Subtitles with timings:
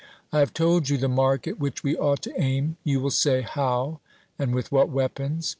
[0.33, 2.75] I have told you the mark at which we ought to aim.
[2.83, 3.99] You will say, How,
[4.39, 5.47] and with what weapons?